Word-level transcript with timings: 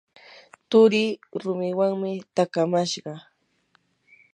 turii 0.69 1.11
rumiwanmi 1.41 2.13
takamashqa. 2.35 3.13